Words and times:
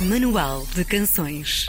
Manual 0.00 0.66
de 0.74 0.84
Canções. 0.84 1.68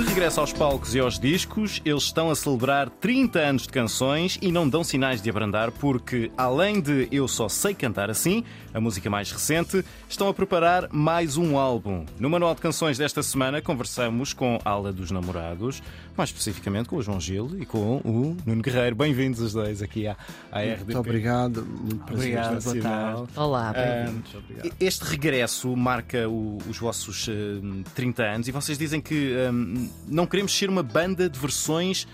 De 0.00 0.06
regresso 0.06 0.40
aos 0.40 0.52
palcos 0.52 0.94
e 0.94 0.98
aos 0.98 1.18
discos, 1.18 1.80
eles 1.84 2.04
estão 2.04 2.30
a 2.30 2.34
celebrar 2.34 2.88
30 2.88 3.38
anos 3.38 3.62
de 3.62 3.68
canções 3.68 4.38
e 4.40 4.50
não 4.50 4.66
dão 4.68 4.82
sinais 4.82 5.20
de 5.20 5.28
abrandar 5.30 5.70
porque, 5.70 6.32
além 6.38 6.80
de 6.80 7.06
Eu 7.12 7.28
Só 7.28 7.48
Sei 7.50 7.74
Cantar 7.74 8.08
Assim, 8.10 8.42
a 8.72 8.80
música 8.80 9.08
mais 9.10 9.30
recente, 9.30 9.84
estão 10.08 10.28
a 10.28 10.34
preparar 10.34 10.88
mais 10.90 11.36
um 11.36 11.56
álbum. 11.58 12.06
No 12.18 12.28
Manual 12.30 12.54
de 12.54 12.60
Canções 12.62 12.96
desta 12.98 13.22
semana 13.22 13.60
conversamos 13.60 14.32
com 14.32 14.58
a 14.64 14.70
Ala 14.70 14.92
dos 14.92 15.10
Namorados, 15.10 15.82
mais 16.16 16.30
especificamente 16.30 16.88
com 16.88 16.96
o 16.96 17.02
João 17.02 17.20
Gil 17.20 17.50
e 17.60 17.66
com 17.66 17.98
o 18.04 18.36
Nuno 18.46 18.62
Guerreiro. 18.62 18.96
Bem-vindos 18.96 19.40
os 19.40 19.52
dois 19.52 19.80
aqui 19.82 20.06
à, 20.06 20.16
à 20.50 20.60
RDP. 20.60 20.84
Muito 20.84 20.98
obrigado, 20.98 21.62
muito 21.64 22.04
prazer 22.04 22.38
Obrigado, 22.38 22.58
estar 22.58 22.70
boa 22.70 22.74
sinal. 22.82 23.16
tarde. 23.26 23.32
Olá, 23.36 23.70
Ah, 23.70 24.06
bem-vindos. 24.06 24.74
Este 24.80 25.04
regresso 25.04 25.76
marca 25.76 26.28
o- 26.28 26.58
os 26.68 26.78
vossos 26.78 27.28
eh, 27.28 27.84
30 27.94 28.22
anos 28.24 28.48
e 28.48 28.52
vocês 28.52 28.78
dizem 28.78 29.00
que 29.00 29.34
hum, 29.52 29.89
não 30.06 30.26
queremos 30.26 30.56
ser 30.56 30.68
uma 30.68 30.82
banda 30.82 31.28
de 31.28 31.38
versões 31.38 32.06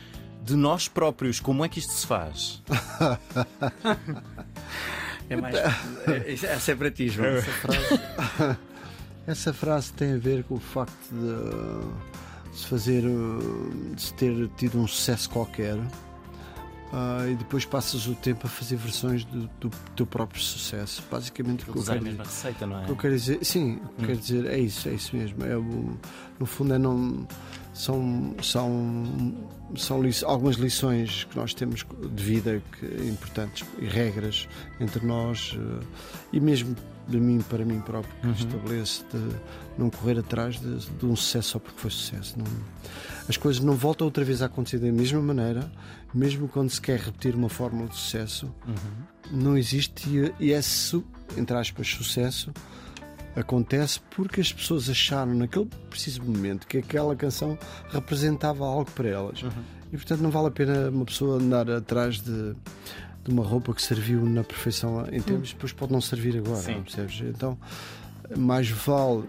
de 0.44 0.54
nós 0.56 0.86
próprios. 0.88 1.40
Como 1.40 1.64
é 1.64 1.68
que 1.68 1.78
isto 1.78 1.92
se 1.92 2.06
faz? 2.06 2.62
É 5.28 5.36
mais. 5.36 5.56
é- 5.56 5.64
é 6.46 6.52
a 6.54 6.90
ti, 6.90 7.08
João. 7.08 7.26
Essa 7.28 7.50
frase. 7.50 8.58
Essa 9.26 9.52
frase 9.52 9.92
tem 9.92 10.14
a 10.14 10.18
ver 10.18 10.44
com 10.44 10.54
o 10.54 10.60
facto 10.60 11.10
de, 11.10 12.56
se 12.56 12.66
fazer, 12.68 13.04
uh, 13.04 13.92
de 13.94 14.00
se 14.00 14.14
ter 14.14 14.48
tido 14.56 14.78
um 14.78 14.86
sucesso 14.86 15.28
qualquer 15.28 15.76
ah, 16.92 17.26
e 17.28 17.34
depois 17.34 17.64
passas 17.64 18.06
o 18.06 18.14
tempo 18.14 18.46
a 18.46 18.48
fazer 18.50 18.76
versões 18.76 19.24
do, 19.24 19.48
do 19.58 19.68
teu 19.96 20.06
próprio 20.06 20.40
sucesso. 20.40 21.02
Basicamente, 21.10 21.64
o 21.64 21.72
que 21.72 21.76
eu 21.78 21.82
Usar 21.82 21.94
a 21.94 21.96
quero 21.96 22.04
mesma 22.06 22.22
receita, 22.24 22.64
não 22.66 22.80
é? 22.80 22.84
que 22.84 22.90
eu 22.92 22.96
quero 22.96 23.14
dizer, 23.16 23.44
sim, 23.44 23.80
eu 23.98 24.06
quero 24.06 24.18
dizer 24.18 24.46
é 24.46 24.58
isso, 24.60 24.88
é 24.88 24.92
isso 24.92 25.16
mesmo. 25.16 25.44
É 25.44 25.56
o- 25.56 25.96
no 26.38 26.46
fundo, 26.46 26.72
é 26.74 26.78
não, 26.78 27.26
são, 27.76 28.34
são, 28.42 29.34
são 29.76 30.02
li- 30.02 30.24
algumas 30.24 30.56
lições 30.56 31.24
que 31.24 31.36
nós 31.36 31.52
temos 31.52 31.84
de 32.14 32.22
vida 32.22 32.62
que, 32.72 32.86
importantes 33.08 33.66
e 33.78 33.84
regras 33.84 34.48
entre 34.80 35.04
nós 35.04 35.54
eh, 35.58 35.84
e 36.32 36.40
mesmo 36.40 36.74
de 37.06 37.18
mim 37.20 37.40
para 37.48 37.64
mim 37.64 37.78
próprio 37.80 38.12
que 38.34 38.40
estabeleço 38.44 39.04
de 39.12 39.36
não 39.78 39.90
correr 39.90 40.18
atrás 40.18 40.58
de, 40.58 40.78
de 40.78 41.06
um 41.06 41.14
sucesso 41.14 41.50
só 41.50 41.58
porque 41.58 41.78
foi 41.78 41.90
sucesso. 41.90 42.34
Não, 42.38 42.46
as 43.28 43.36
coisas 43.36 43.62
não 43.62 43.74
voltam 43.74 44.06
outra 44.06 44.24
vez 44.24 44.40
a 44.42 44.46
acontecer 44.46 44.78
da 44.78 44.90
mesma 44.90 45.20
maneira, 45.20 45.70
mesmo 46.14 46.48
quando 46.48 46.70
se 46.70 46.80
quer 46.80 46.98
repetir 46.98 47.34
uma 47.34 47.48
fórmula 47.48 47.88
de 47.88 47.94
sucesso 47.96 48.50
não 49.30 49.56
existe 49.56 50.08
e, 50.08 50.46
e 50.46 50.50
esse, 50.52 51.04
entre 51.36 51.56
aspas, 51.56 51.86
sucesso 51.88 52.52
acontece 53.36 54.00
porque 54.10 54.40
as 54.40 54.52
pessoas 54.52 54.88
acharam 54.88 55.34
naquele 55.34 55.66
preciso 55.90 56.22
momento 56.24 56.66
que 56.66 56.78
aquela 56.78 57.14
canção 57.14 57.58
representava 57.90 58.64
algo 58.64 58.90
para 58.90 59.08
elas. 59.08 59.44
E 59.92 59.96
portanto 59.96 60.20
não 60.20 60.30
vale 60.30 60.48
a 60.48 60.50
pena 60.50 60.90
uma 60.90 61.04
pessoa 61.04 61.36
andar 61.36 61.70
atrás 61.70 62.20
de, 62.20 62.54
de 63.22 63.30
uma 63.30 63.44
roupa 63.44 63.74
que 63.74 63.82
serviu 63.82 64.24
na 64.24 64.42
perfeição 64.42 65.06
em 65.12 65.20
tempos, 65.20 65.52
depois 65.52 65.72
pode 65.72 65.92
não 65.92 66.00
servir 66.00 66.36
agora, 66.38 66.62
Sim. 66.62 66.82
percebes? 66.82 67.20
Então 67.20 67.58
mais 68.36 68.68
vale 68.68 69.24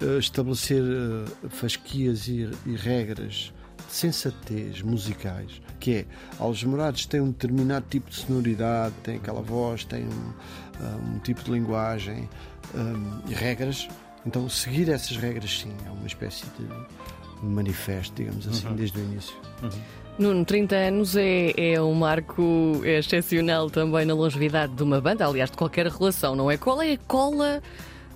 eh, 0.00 0.18
estabelecer 0.18 0.82
eh, 0.82 1.48
fasquias 1.48 2.26
e, 2.26 2.50
e 2.66 2.74
regras 2.74 3.52
sensatez 3.94 4.80
musicais, 4.82 5.60
que 5.78 5.96
é, 5.96 6.06
aos 6.38 6.64
morados 6.64 7.06
têm 7.06 7.20
um 7.20 7.30
determinado 7.30 7.84
tipo 7.90 8.10
de 8.10 8.16
sonoridade, 8.16 8.94
têm 9.02 9.16
aquela 9.16 9.42
voz, 9.42 9.84
têm 9.84 10.04
um, 10.04 10.32
ah, 10.80 10.98
um 11.14 11.18
tipo 11.18 11.42
de 11.42 11.50
linguagem 11.50 12.28
ah, 12.74 13.20
e 13.28 13.34
regras. 13.34 13.88
Então, 14.26 14.48
seguir 14.48 14.88
essas 14.88 15.16
regras, 15.16 15.60
sim, 15.60 15.72
é 15.86 15.90
uma 15.90 16.06
espécie 16.06 16.46
de 16.58 17.46
manifesto, 17.46 18.14
digamos 18.14 18.46
assim, 18.46 18.72
desde 18.74 18.98
o 18.98 19.02
início. 19.02 19.34
Nuno, 20.18 20.44
30 20.44 20.76
anos 20.76 21.16
é, 21.16 21.52
é 21.56 21.82
um 21.82 21.94
marco 21.94 22.80
excepcional 22.84 23.68
também 23.68 24.04
na 24.04 24.14
longevidade 24.14 24.74
de 24.74 24.82
uma 24.82 25.00
banda, 25.00 25.26
aliás, 25.26 25.50
de 25.50 25.56
qualquer 25.56 25.86
relação, 25.86 26.36
não 26.36 26.50
é? 26.50 26.56
Qual 26.56 26.80
é 26.80 26.92
a 26.92 26.98
cola, 26.98 27.62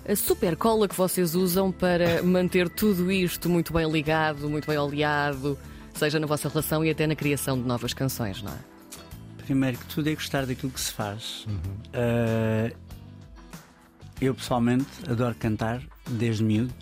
a 0.07 0.15
super 0.15 0.55
cola 0.55 0.87
que 0.87 0.95
vocês 0.95 1.35
usam 1.35 1.71
para 1.71 2.23
manter 2.23 2.69
tudo 2.69 3.11
isto 3.11 3.49
muito 3.49 3.73
bem 3.73 3.89
ligado, 3.91 4.49
muito 4.49 4.67
bem 4.67 4.77
oleado, 4.77 5.57
seja 5.97 6.19
na 6.19 6.27
vossa 6.27 6.47
relação 6.47 6.85
e 6.85 6.89
até 6.89 7.07
na 7.07 7.15
criação 7.15 7.59
de 7.59 7.67
novas 7.67 7.93
canções, 7.93 8.41
não 8.41 8.51
é? 8.51 8.57
Primeiro 9.43 9.77
que 9.77 9.85
tudo 9.85 10.09
é 10.09 10.13
gostar 10.13 10.45
daquilo 10.45 10.71
que 10.71 10.79
se 10.79 10.91
faz. 10.91 11.45
Uh, 11.47 12.75
eu 14.21 14.35
pessoalmente 14.35 14.87
adoro 15.09 15.35
cantar 15.35 15.81
desde 16.09 16.43
miúdo 16.43 16.73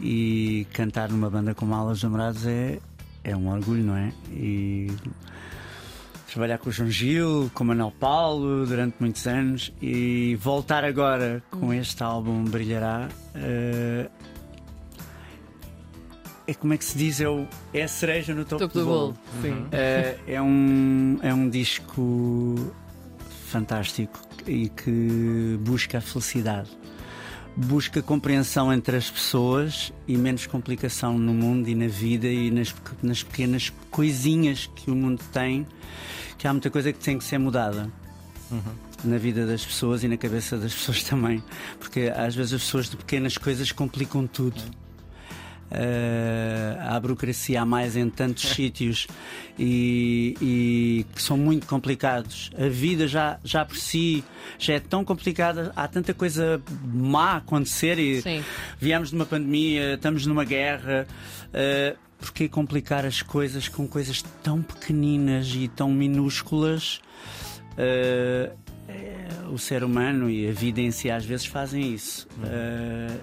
e 0.00 0.66
cantar 0.72 1.08
numa 1.08 1.28
banda 1.28 1.54
como 1.54 1.74
Alas 1.74 2.02
Namorados 2.02 2.46
é, 2.46 2.78
é 3.24 3.36
um 3.36 3.48
orgulho, 3.48 3.82
não 3.82 3.96
é? 3.96 4.12
E 4.30 4.92
trabalhar 6.32 6.58
com 6.58 6.68
o 6.68 6.72
João 6.72 6.90
Gil, 6.90 7.50
com 7.52 7.64
o 7.64 7.66
Manuel 7.66 7.92
Paulo 7.98 8.64
durante 8.64 8.96
muitos 9.00 9.26
anos 9.26 9.72
e 9.82 10.36
voltar 10.40 10.84
agora 10.84 11.42
com 11.50 11.72
este 11.72 12.02
álbum 12.02 12.44
Brilhará. 12.44 13.08
uh, 13.34 14.27
é 16.48 16.54
como 16.54 16.72
é 16.72 16.78
que 16.78 16.84
se 16.84 16.96
diz? 16.96 17.20
É, 17.20 17.28
o, 17.28 17.46
é 17.74 17.82
a 17.82 17.88
cereja 17.88 18.34
no 18.34 18.42
topo, 18.42 18.64
Topo 18.64 18.78
do 18.78 18.84
bolo. 18.86 19.18
Sim. 19.42 19.66
é, 19.70 20.16
é 20.26 20.40
um, 20.40 21.18
é 21.22 21.32
um 21.34 21.46
disco 21.46 22.72
fantástico 23.48 24.18
e 24.46 24.70
que 24.70 25.58
busca 25.60 25.98
a 25.98 26.00
felicidade. 26.00 26.70
Busca 27.54 28.00
compreensão 28.00 28.72
entre 28.72 28.96
as 28.96 29.10
pessoas 29.10 29.92
e 30.06 30.16
menos 30.16 30.46
complicação 30.46 31.18
no 31.18 31.34
mundo 31.34 31.68
e 31.68 31.74
na 31.74 31.86
vida 31.86 32.26
e 32.26 32.50
nas, 32.50 32.74
nas 33.02 33.22
pequenas 33.22 33.70
coisinhas 33.90 34.70
que 34.74 34.90
o 34.90 34.94
mundo 34.94 35.22
tem, 35.30 35.66
que 36.38 36.48
há 36.48 36.52
muita 36.52 36.70
coisa 36.70 36.94
que 36.94 36.98
tem 36.98 37.18
que 37.18 37.24
ser 37.24 37.36
mudada 37.36 37.90
na 39.04 39.18
vida 39.18 39.46
das 39.46 39.66
pessoas 39.66 40.02
e 40.02 40.08
na 40.08 40.16
cabeça 40.16 40.56
das 40.56 40.72
pessoas 40.72 41.02
também. 41.04 41.44
Porque 41.78 42.10
às 42.16 42.34
vezes 42.34 42.54
as 42.54 42.62
pessoas 42.62 42.88
de 42.88 42.96
pequenas 42.96 43.36
coisas 43.36 43.70
complicam 43.70 44.26
tudo. 44.26 44.87
Uh, 45.70 46.80
há 46.80 46.98
burocracia 46.98 47.60
a 47.60 47.66
mais 47.66 47.94
em 47.96 48.08
tantos 48.08 48.48
sítios 48.54 49.06
e, 49.58 50.34
e 50.40 51.06
que 51.14 51.22
são 51.22 51.36
muito 51.36 51.66
complicados. 51.66 52.50
A 52.58 52.68
vida 52.68 53.06
já, 53.06 53.38
já 53.44 53.64
por 53.64 53.76
si 53.76 54.24
já 54.58 54.74
é 54.74 54.80
tão 54.80 55.04
complicada, 55.04 55.72
há 55.76 55.86
tanta 55.86 56.14
coisa 56.14 56.60
má 56.84 57.32
a 57.32 57.36
acontecer 57.36 57.98
e 57.98 58.22
Sim. 58.22 58.42
viemos 58.78 59.10
de 59.10 59.16
uma 59.16 59.26
pandemia, 59.26 59.94
estamos 59.94 60.26
numa 60.26 60.44
guerra. 60.44 61.06
Uh, 61.48 62.08
Porquê 62.18 62.48
complicar 62.48 63.06
as 63.06 63.22
coisas 63.22 63.68
com 63.68 63.86
coisas 63.86 64.22
tão 64.42 64.60
pequeninas 64.60 65.54
e 65.54 65.68
tão 65.68 65.92
minúsculas? 65.92 67.00
Uh, 67.74 68.52
o 69.52 69.58
ser 69.58 69.84
humano 69.84 70.28
e 70.28 70.48
a 70.48 70.52
vida 70.52 70.80
em 70.80 70.90
si 70.90 71.10
às 71.10 71.24
vezes 71.24 71.46
fazem 71.46 71.94
isso. 71.94 72.26
Uh, 72.38 73.18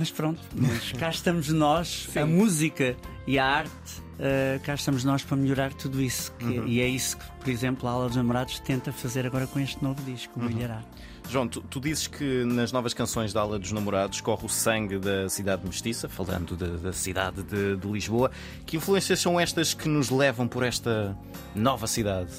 mas 0.00 0.10
pronto, 0.10 0.40
mas 0.54 0.90
cá 0.92 1.10
estamos 1.10 1.48
nós, 1.50 2.08
a 2.16 2.24
música 2.26 2.96
e 3.26 3.38
a 3.38 3.44
arte, 3.46 3.70
uh, 4.18 4.58
cá 4.64 4.74
estamos 4.74 5.04
nós 5.04 5.22
para 5.22 5.36
melhorar 5.36 5.72
tudo 5.74 6.00
isso. 6.02 6.32
que- 6.38 6.44
E 6.66 6.80
é 6.80 6.88
isso 6.88 7.16
que, 7.18 7.24
por 7.38 7.48
exemplo, 7.50 7.86
a 7.88 7.92
Aula 7.92 8.06
dos 8.08 8.16
Namorados 8.16 8.58
tenta 8.60 8.90
fazer 8.92 9.26
agora 9.26 9.46
com 9.46 9.60
este 9.60 9.80
novo 9.84 10.02
disco, 10.02 10.40
Brilhará. 10.40 10.82
João, 11.28 11.46
tu, 11.46 11.60
tu 11.60 11.78
dizes 11.78 12.08
que 12.08 12.44
nas 12.44 12.72
novas 12.72 12.92
canções 12.92 13.32
da 13.32 13.42
Ala 13.42 13.56
dos 13.58 13.70
Namorados 13.70 14.20
corre 14.20 14.46
o 14.46 14.48
sangue 14.48 14.98
da 14.98 15.28
cidade 15.28 15.64
mestiça, 15.64 16.08
falando 16.08 16.56
da, 16.56 16.66
da 16.78 16.92
cidade 16.92 17.42
de, 17.44 17.76
de 17.76 17.86
Lisboa. 17.86 18.32
Que 18.66 18.78
influências 18.78 19.20
são 19.20 19.38
estas 19.38 19.72
que 19.72 19.88
nos 19.88 20.10
levam 20.10 20.48
por 20.48 20.64
esta 20.64 21.16
nova 21.54 21.86
cidade? 21.86 22.32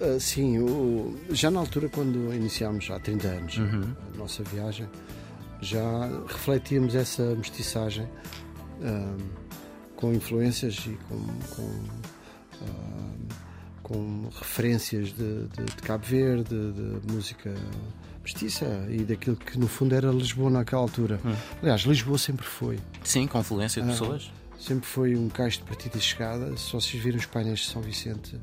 Ah, 0.00 0.18
sim, 0.18 0.58
o- 0.58 1.14
já 1.30 1.50
na 1.52 1.60
altura, 1.60 1.88
quando 1.88 2.34
iniciámos 2.34 2.90
há 2.90 2.98
30 2.98 3.28
anos 3.28 3.58
a 3.58 4.16
nossa 4.18 4.42
viagem, 4.42 4.88
já 5.60 6.08
refletíamos 6.26 6.94
essa 6.94 7.34
mestiçagem 7.34 8.08
ah, 8.82 9.16
com 9.96 10.12
influências 10.12 10.76
e 10.86 10.98
com, 11.08 11.26
com, 11.54 11.80
ah, 12.62 13.34
com 13.82 14.28
referências 14.38 15.08
de, 15.08 15.46
de- 15.48 15.64
de 15.64 15.82
Cabo 15.82 16.04
Verde, 16.06 16.48
de, 16.72 17.12
música 17.12 17.54
mestiça 18.22 18.86
e 18.90 18.98
daquilo 19.02 19.36
que 19.36 19.58
no 19.58 19.66
fundo 19.66 19.94
era 19.94 20.10
Lisboa 20.10 20.50
naquela 20.50 20.82
altura. 20.82 21.18
Aliás, 21.62 21.82
Lisboa 21.82 22.18
sempre 22.18 22.46
foi. 22.46 22.78
Sim, 23.02 23.26
com 23.26 23.40
influência 23.40 23.82
de 23.82 23.88
Ah. 23.88 23.92
pessoas. 23.92 24.30
Sempre 24.58 24.86
foi 24.86 25.16
um 25.16 25.28
cais 25.30 25.54
de 25.54 25.62
partida 25.62 25.96
e 25.96 26.00
chegada. 26.02 26.54
Se 26.56 26.70
vocês 26.70 27.02
virem 27.02 27.18
os 27.18 27.24
painéis 27.24 27.60
de 27.60 27.66
São 27.68 27.80
Vicente, 27.80 28.38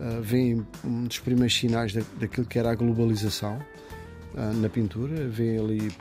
ah, 0.00 0.18
veem 0.20 0.66
um 0.84 1.04
dos 1.04 1.20
primeiros 1.20 1.54
sinais 1.54 1.92
da, 1.92 2.02
daquilo 2.18 2.46
que 2.46 2.58
era 2.58 2.72
a 2.72 2.74
globalização 2.74 3.60
ah, 4.36 4.52
na 4.54 4.68
pintura. 4.68 5.28
Veem 5.28 5.58
ali 5.58 5.92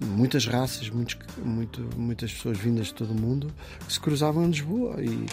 muitas 0.00 0.46
raças, 0.46 0.90
muitos, 0.90 1.16
muito, 1.38 1.80
muitas 1.96 2.32
pessoas 2.32 2.58
vindas 2.58 2.86
de 2.86 2.94
todo 2.94 3.10
o 3.12 3.20
mundo 3.20 3.52
que 3.86 3.92
se 3.92 4.00
cruzavam 4.00 4.44
em 4.44 4.48
Lisboa. 4.48 4.96
E, 5.00 5.26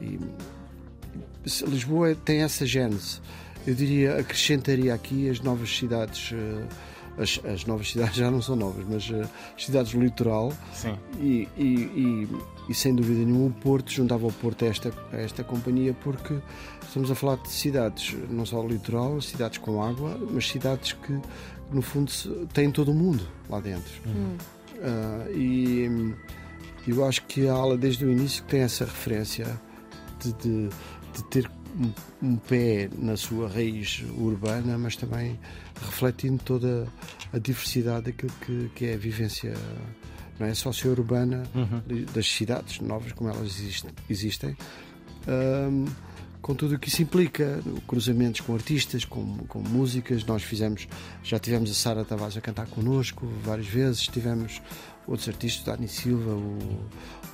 e 0.00 0.20
Lisboa 1.66 2.14
tem 2.14 2.42
essa 2.42 2.66
gênese. 2.66 3.20
Eu 3.66 3.74
diria, 3.74 4.18
acrescentaria 4.18 4.94
aqui 4.94 5.28
as 5.28 5.40
novas 5.40 5.76
cidades. 5.76 6.32
ah, 6.32 6.88
as, 7.18 7.40
as 7.44 7.66
novas 7.66 7.90
cidades 7.90 8.14
já 8.16 8.30
não 8.30 8.40
são 8.40 8.56
novas, 8.56 8.86
mas 8.88 9.10
as 9.10 9.64
cidades 9.64 9.92
do 9.92 10.00
litoral 10.00 10.52
Sim. 10.72 10.96
e, 11.18 11.48
e, 11.56 11.64
e, 11.64 12.28
e, 12.68 12.74
sem 12.74 12.94
dúvida 12.94 13.24
nenhuma 13.24 13.46
o 13.46 13.50
Porto 13.50 13.90
juntava 13.90 14.26
o 14.26 14.32
Porto 14.32 14.64
a 14.64 14.68
esta, 14.68 14.92
a 15.12 15.16
esta 15.16 15.42
companhia 15.42 15.94
porque 16.02 16.38
estamos 16.86 17.10
a 17.10 17.14
falar 17.14 17.36
de 17.36 17.50
cidades, 17.50 18.16
não 18.30 18.46
só 18.46 18.62
litoral, 18.64 19.20
cidades 19.20 19.58
com 19.58 19.82
água, 19.82 20.16
mas 20.30 20.48
cidades 20.48 20.92
que 20.92 21.20
no 21.70 21.82
fundo 21.82 22.10
têm 22.52 22.70
todo 22.70 22.90
o 22.90 22.94
mundo 22.94 23.26
lá 23.48 23.60
dentro. 23.60 23.92
Hum. 24.06 24.36
Uh, 24.76 25.36
e 25.36 26.14
eu 26.86 27.04
acho 27.04 27.24
que 27.24 27.48
a 27.48 27.52
ala 27.52 27.76
desde 27.76 28.04
o 28.04 28.10
início 28.10 28.44
tem 28.44 28.60
essa 28.60 28.84
referência 28.84 29.60
de, 30.20 30.32
de, 30.34 30.68
de 31.14 31.24
ter 31.30 31.50
um, 31.78 31.92
um, 32.22 32.36
pé 32.36 32.88
na 32.96 33.16
sua 33.16 33.48
raiz 33.48 34.04
urbana, 34.16 34.78
mas 34.78 34.96
também 34.96 35.38
refletindo 35.80 36.42
toda 36.42 36.86
a 37.32 37.38
diversidade 37.38 38.06
daquilo 38.06 38.32
que, 38.40 38.70
que 38.74 38.86
é 38.86 38.94
a 38.94 38.98
vivência 38.98 39.54
não 40.38 40.46
é 40.46 40.54
socio-urbana 40.54 41.42
Uhum. 41.52 42.04
das 42.14 42.28
cidades 42.30 42.80
novas 42.80 43.10
como 43.12 43.28
elas 43.28 43.58
existem, 43.58 43.90
existem 44.08 44.56
Ahm, 45.28 45.84
com 46.40 46.54
tudo 46.54 46.76
o 46.76 46.78
que 46.78 46.88
isso 46.88 47.02
implica, 47.02 47.60
cruzamentos 47.86 48.40
com 48.40 48.54
artistas, 48.54 49.04
com, 49.04 49.38
com 49.48 49.58
músicas. 49.60 50.24
Nós 50.24 50.42
fizemos, 50.42 50.86
já 51.22 51.38
tivemos 51.38 51.70
a 51.70 51.74
Sara 51.74 52.04
Tavares 52.04 52.36
a 52.36 52.40
cantar 52.40 52.66
connosco 52.66 53.26
várias 53.44 53.66
vezes, 53.66 54.02
tivemos 54.06 54.62
outros 55.06 55.28
artistas, 55.28 55.62
o 55.62 55.66
Dani 55.70 55.88
Silva, 55.88 56.30
o, 56.32 56.58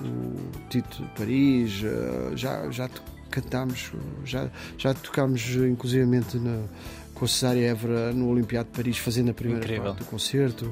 o 0.01 0.35
Tito 0.69 1.03
Paris, 1.17 1.81
eh, 1.83 2.31
já, 2.35 2.69
já 2.71 2.89
cantámos, 3.29 3.91
já, 4.25 4.49
já 4.77 4.93
tocámos 4.93 5.41
inclusivamente 5.55 6.37
na, 6.37 6.63
com 7.13 7.25
a 7.25 7.27
Cesária 7.27 7.67
Évora 7.69 8.11
no 8.13 8.29
Olimpiado 8.29 8.69
de 8.69 8.75
Paris, 8.75 8.97
fazendo 8.97 9.31
a 9.31 9.33
primeira 9.33 9.63
Incrível. 9.63 9.83
parte 9.85 9.99
do 9.99 10.05
concerto. 10.05 10.65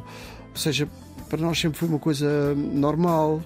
Ou 0.52 0.58
seja, 0.58 0.88
para 1.30 1.42
nós 1.42 1.60
sempre 1.60 1.78
foi 1.78 1.88
uma 1.90 2.00
coisa 2.00 2.54
normal, 2.56 3.42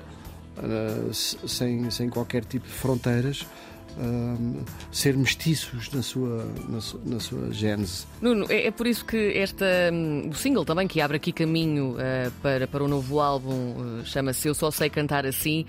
eh, 0.57 1.13
se- 1.13 1.37
sem, 1.47 1.89
sem 1.91 2.09
qualquer 2.09 2.45
tipo 2.45 2.65
de 2.67 2.73
fronteiras, 2.73 3.45
eh, 3.99 4.63
ser 4.91 5.15
mestiços 5.17 5.91
na 5.91 6.01
sua, 6.01 6.45
na, 6.69 6.79
su- 6.81 7.01
na 7.05 7.19
sua 7.19 7.51
gênese. 7.51 8.05
Nuno, 8.21 8.45
é, 8.49 8.67
é 8.67 8.71
por 8.71 8.85
isso 8.87 9.05
que 9.05 9.33
esta, 9.37 9.65
hum, 9.91 10.29
o 10.29 10.33
single 10.35 10.63
também 10.65 10.87
que 10.87 11.01
abre 11.01 11.17
aqui 11.17 11.31
caminho 11.31 11.95
eh, 11.99 12.31
para, 12.41 12.67
para 12.67 12.83
o 12.83 12.87
novo 12.87 13.19
álbum 13.19 13.99
eh, 13.99 14.05
chama-se 14.05 14.47
Eu 14.47 14.53
Só 14.53 14.69
Sei 14.71 14.89
Cantar 14.89 15.25
Assim. 15.25 15.65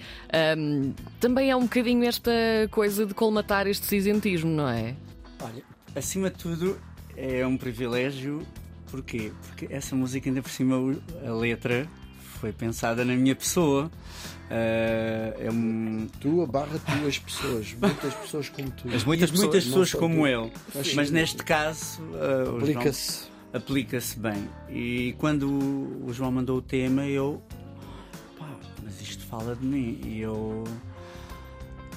hum, 0.56 0.92
também 1.20 1.50
é 1.50 1.56
um 1.56 1.62
bocadinho 1.62 2.04
esta 2.04 2.30
coisa 2.70 3.06
de 3.06 3.14
colmatar 3.14 3.66
este 3.66 3.86
cinzentismo, 3.86 4.50
não 4.50 4.68
é? 4.68 4.94
Olha, 5.40 5.62
acima 5.96 6.30
de 6.30 6.36
tudo, 6.36 6.78
é 7.16 7.46
um 7.46 7.56
privilégio. 7.56 8.42
Porquê? 8.90 9.32
Porque 9.46 9.66
essa 9.72 9.94
música, 9.94 10.30
ainda 10.30 10.40
por 10.40 10.50
cima, 10.50 10.76
a 11.26 11.30
letra 11.32 11.86
foi 12.40 12.52
pensada 12.52 13.04
na 13.04 13.14
minha 13.14 13.34
pessoa. 13.36 13.90
Ah, 14.50 15.34
é 15.38 15.50
um, 15.50 16.06
Tu, 16.20 16.46
barra, 16.46 16.78
tu, 16.78 17.06
as 17.06 17.18
pessoas, 17.18 17.74
muitas 17.80 18.14
pessoas 18.14 18.48
como 18.48 18.70
tu. 18.70 18.88
As 18.94 19.04
muitas 19.04 19.30
e 19.30 19.32
muitas 19.36 19.64
pessoas, 19.64 19.90
pessoas 19.90 19.94
como 19.94 20.14
tu. 20.22 20.26
ele. 20.26 20.52
Mas 20.74 20.94
Mas 20.94 21.10
neste 21.10 21.42
caso, 21.44 22.00
João 22.12 22.56
Aplica-se. 22.58 23.26
aplica-se 23.52 24.18
bem. 24.18 24.48
E 24.70 25.14
quando 25.18 25.48
o 25.50 26.12
João 26.12 26.32
mandou 26.32 26.58
o 26.58 26.62
tema, 26.62 27.04
eu. 27.06 27.42
Pá, 28.38 28.46
mas 28.82 29.00
isto 29.02 29.24
fala 29.26 29.54
de 29.54 29.64
mim. 29.66 30.00
E 30.04 30.20
eu. 30.20 30.64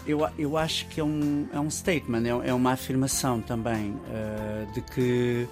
Eu, 0.06 0.25
a- 0.25 0.33
eu 0.38 0.57
acho 0.57 0.88
que 0.88 1.00
é 1.00 1.03
um, 1.03 1.48
é 1.53 1.59
um 1.59 1.69
statement, 1.69 2.24
é, 2.25 2.50
é 2.50 2.53
uma 2.53 2.71
afirmação 2.74 3.39
também 3.39 3.95
ah, 4.09 4.65
de 4.74 4.81
que 4.81 5.48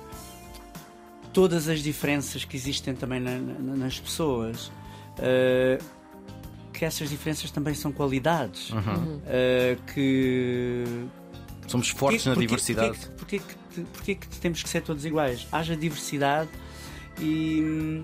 todas 1.32 1.70
as 1.70 1.82
diferenças 1.82 2.44
que 2.44 2.58
existem 2.58 2.96
também 2.96 3.20
na- 3.20 3.38
na- 3.38 3.76
nas 3.76 4.00
pessoas, 4.00 4.72
ah, 5.20 5.78
que 6.74 6.86
essas 6.86 7.10
diferenças 7.10 7.52
também 7.52 7.74
são 7.74 7.92
qualidades. 7.92 8.70
Uhum. 8.72 9.22
Ah, 9.26 9.78
que 9.94 10.84
Somos 11.68 11.90
fortes 11.90 12.26
na 12.26 12.34
diversidade. 12.36 12.98
Porquê, 13.18 13.40
que, 13.40 13.82
porquê 13.94 14.16
que 14.16 14.28
temos 14.40 14.64
que 14.64 14.70
ser 14.70 14.82
todos 14.82 15.06
iguais? 15.06 15.48
Haja 15.52 15.76
diversidade 15.76 16.50
e, 17.20 18.04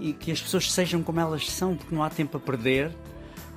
e 0.00 0.12
que 0.12 0.30
as 0.30 0.40
pessoas 0.42 0.70
sejam 0.70 1.02
como 1.02 1.20
elas 1.20 1.50
são, 1.50 1.76
porque 1.76 1.94
não 1.94 2.02
há 2.02 2.10
tempo 2.10 2.36
a 2.36 2.40
perder. 2.40 2.90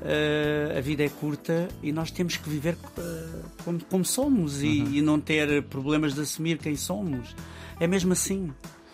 eh, 0.02 0.76
a 0.78 0.82
vida 0.82 1.04
é 1.04 1.10
curta 1.10 1.68
e 1.82 1.92
nós 1.92 2.12
temos 2.12 2.38
que 2.38 2.48
viver 2.50 2.78
eh, 2.98 3.26
como, 3.66 3.84
como 3.86 4.06
somos 4.06 4.62
e, 4.62 4.68
Uhum. 4.82 4.94
e 4.94 5.02
não 5.02 5.20
ter 5.20 5.64
problemas 5.64 6.14
de 6.14 6.22
assumir 6.22 6.58
quem 6.60 6.76
somos. 6.76 7.36
É 7.80 7.88
mesmo 7.88 8.14
assim. 8.14 8.52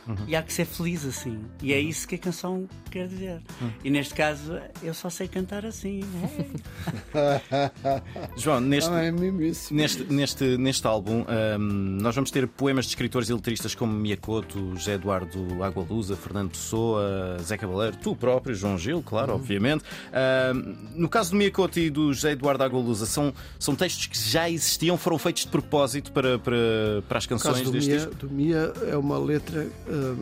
Uhum. 0.08 0.16
E 0.28 0.36
há 0.36 0.42
que 0.44 0.52
ser 0.52 0.66
feliz 0.66 1.06
assim. 1.06 1.40
E 1.62 1.72
é 1.74 1.80
isso 1.80 2.08
que 2.08 2.16
a 2.16 2.18
canção 2.18 2.68
quer 2.92 3.08
dizer. 3.08 3.42
Uhum. 3.62 3.70
E 3.84 3.90
neste 3.90 4.14
caso, 4.14 4.60
eu 4.82 4.94
só 4.94 5.10
sei 5.10 5.28
cantar 5.28 5.66
assim. 5.66 6.02
João, 8.38 8.60
neste, 8.60 8.90
Ah, 8.90 9.04
é. 9.06 9.12
Neste, 9.72 10.04
neste, 10.12 10.58
neste 10.58 10.86
álbum, 10.88 11.22
hum, 11.60 11.98
nós 12.02 12.16
vamos 12.16 12.32
ter 12.32 12.48
poemas 12.48 12.86
de 12.86 12.90
escritores 12.92 13.30
e 13.30 13.34
letristas 13.34 13.74
como 13.76 13.94
Miyakoto, 13.94 14.76
José 14.76 14.94
Eduardo 14.94 15.64
Agualusa, 15.64 16.16
Fernando 16.16 16.52
Pessoa, 16.52 17.38
Zé 17.42 17.58
Cabaleiro, 17.58 17.98
tu 18.02 18.16
próprio, 18.16 18.56
João 18.56 18.78
Gil, 18.78 19.02
claro, 19.04 19.34
Uhum. 19.34 19.40
obviamente. 19.40 19.84
Hum, 20.56 20.76
no 20.96 21.10
caso 21.10 21.32
do 21.32 21.38
Miyakoto 21.38 21.80
e 21.80 21.90
do 21.90 22.14
José 22.14 22.32
Eduardo 22.32 22.64
Agualusa, 22.64 23.06
são, 23.06 23.34
são 23.60 23.76
textos 23.76 24.08
que 24.08 24.18
já 24.18 24.50
existiam, 24.50 24.98
foram 24.98 25.18
feitos 25.18 25.44
de 25.44 25.50
propósito 25.50 26.12
para, 26.12 26.38
para, 26.40 26.58
para 27.08 27.18
as 27.18 27.26
canções 27.26 27.62
do 27.62 27.72
deste 27.72 27.90
Mia, 27.90 27.98
disco? 28.00 28.16
do 28.16 28.30
Mia 28.30 28.74
é 28.88 28.98
uma 28.98 29.18
letra, 29.18 29.68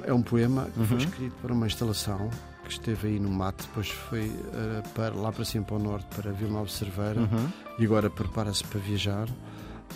é 0.05 0.13
um 0.13 0.21
poema 0.21 0.65
que 0.73 0.79
Uhum. 0.79 0.85
foi 0.85 0.97
escrito 0.97 1.35
para 1.41 1.53
uma 1.53 1.67
instalação 1.67 2.29
que 2.63 2.71
esteve 2.71 3.07
aí 3.09 3.19
no 3.19 3.29
mato, 3.29 3.65
depois 3.67 3.89
foi 3.89 4.31
eh, 4.53 4.83
para, 4.95 5.13
lá 5.15 5.31
para 5.31 5.43
cima 5.43 5.65
para 5.65 5.75
o 5.75 5.79
norte, 5.79 6.05
para 6.15 6.31
Vila 6.31 6.51
Nova 6.51 6.69
Cerveira, 6.69 7.19
Uhum. 7.21 7.49
e 7.79 7.85
agora 7.85 8.09
prepara-se 8.09 8.63
para 8.65 8.79
viajar. 8.79 9.27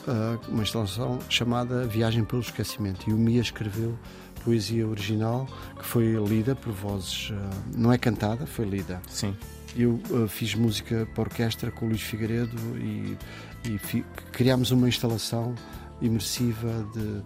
eh, 0.08 0.38
uma 0.50 0.62
instalação 0.64 1.20
chamada 1.30 1.86
Viagem 1.88 2.24
pelo 2.26 2.42
Esquecimento. 2.42 3.10
E 3.10 3.14
o 3.14 3.18
Mia 3.18 3.42
escreveu 3.42 3.98
poesia 4.44 4.86
original 4.88 5.48
que 5.78 5.86
foi 5.86 6.14
lida 6.28 6.54
por 6.56 6.72
vozes, 6.74 7.32
eh, 7.32 7.36
não 7.78 7.92
é 7.94 7.98
cantada, 7.98 8.46
foi 8.46 8.66
lida. 8.66 9.02
Sim. 9.08 9.34
Eu 9.76 10.00
eh, 10.12 10.28
fiz 10.28 10.54
música 10.54 11.08
para 11.16 11.24
orquestra 11.24 11.72
com 11.72 11.86
o 11.86 11.90
Luís 11.90 12.02
Figueiredo 12.02 12.56
e, 12.78 13.18
e 13.66 13.78
fi- 13.78 14.06
criámos 14.32 14.70
uma 14.72 14.88
instalação 14.90 15.56
imersiva 16.02 16.86
de, 16.94 17.22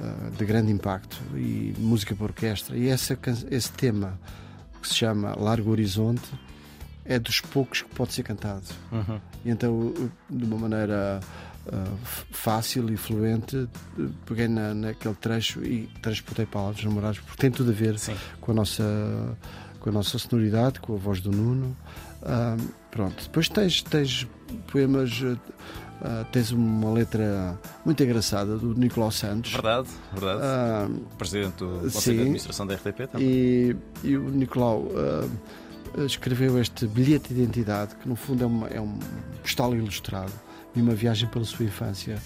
eh, 0.00 0.30
de 0.36 0.44
grande 0.44 0.70
impacto 0.72 1.16
e 1.34 1.74
música 1.78 2.14
para 2.14 2.24
orquestra. 2.26 2.76
E 2.76 2.88
essa, 2.88 3.18
esse 3.50 3.72
tema, 3.72 4.18
que 4.80 4.88
se 4.88 4.94
chama 4.94 5.34
Largo 5.38 5.70
Horizonte, 5.70 6.22
é 7.04 7.18
dos 7.18 7.40
poucos 7.40 7.82
que 7.82 7.88
pode 7.94 8.12
ser 8.12 8.22
cantado. 8.22 8.64
Uhum. 8.92 9.20
E 9.44 9.50
então, 9.50 9.94
de 10.28 10.44
uma 10.44 10.58
maneira 10.58 11.20
eh, 11.66 11.84
f- 12.04 12.24
fácil 12.30 12.92
e 12.92 12.96
fluente, 12.96 13.68
eh, 13.98 14.02
peguei 14.26 14.46
na, 14.48 14.74
naquele 14.74 15.14
trecho 15.14 15.64
e 15.64 15.86
transportei 16.02 16.44
palavras 16.46 16.84
namoradas, 16.84 17.18
porque 17.18 17.40
tem 17.40 17.50
tudo 17.50 17.70
a 17.70 17.74
ver 17.74 17.98
Sim. 17.98 18.14
com 18.40 18.52
a 18.52 18.54
nossa 18.54 19.36
com 19.80 19.90
a 19.90 19.92
nossa 19.92 20.18
sonoridade, 20.18 20.80
com 20.80 20.94
a 20.94 20.98
voz 20.98 21.20
do 21.20 21.30
Nuno. 21.30 21.74
Ah, 22.24 22.56
pronto. 22.90 23.22
Depois 23.22 23.48
tens, 23.48 23.80
tens 23.80 24.26
poemas, 24.66 25.22
ah, 26.02 26.24
tens 26.30 26.50
uma 26.50 26.92
letra 26.92 27.58
muito 27.84 28.02
engraçada 28.02 28.56
do 28.56 28.74
Nicolau 28.74 29.10
Santos. 29.10 29.52
Verdade, 29.52 29.88
verdade. 30.12 30.40
Ah, 30.42 30.88
Presidente 31.16 31.56
do 31.56 31.80
Conselho 31.80 32.00
sim. 32.00 32.14
de 32.14 32.20
Administração 32.20 32.66
da 32.66 32.74
RTP 32.74 33.06
também. 33.10 33.26
e, 33.26 33.76
e 34.04 34.16
o 34.16 34.28
Nicolau 34.30 34.88
ah, 34.96 35.26
escreveu 36.04 36.58
este 36.60 36.86
bilhete 36.86 37.34
de 37.34 37.42
identidade, 37.42 37.94
que 37.96 38.08
no 38.08 38.16
fundo 38.16 38.44
é, 38.44 38.46
uma, 38.46 38.68
é 38.68 38.80
um 38.80 38.98
postal 39.42 39.74
ilustrado 39.74 40.32
de 40.74 40.82
uma 40.82 40.94
viagem 40.94 41.28
pela 41.28 41.44
sua 41.44 41.64
infância 41.64 42.18